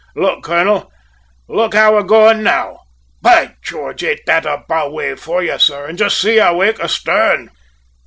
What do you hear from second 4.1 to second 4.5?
that